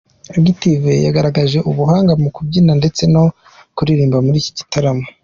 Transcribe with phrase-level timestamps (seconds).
[0.49, 3.23] Active yagaragaje ubuhanga mu kubyina ndetse no
[3.75, 5.05] kuririmba muri iki gitaramo.